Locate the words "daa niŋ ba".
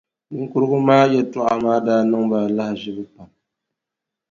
1.85-2.39